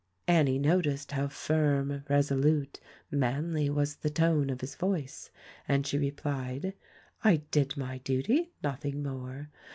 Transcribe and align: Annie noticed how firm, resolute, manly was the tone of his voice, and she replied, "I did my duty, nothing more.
Annie 0.27 0.57
noticed 0.57 1.11
how 1.11 1.27
firm, 1.27 2.03
resolute, 2.09 2.79
manly 3.11 3.69
was 3.69 3.97
the 3.97 4.09
tone 4.09 4.49
of 4.49 4.61
his 4.61 4.73
voice, 4.73 5.29
and 5.67 5.85
she 5.85 5.99
replied, 5.99 6.73
"I 7.23 7.43
did 7.51 7.77
my 7.77 7.99
duty, 7.99 8.51
nothing 8.63 9.03
more. 9.03 9.51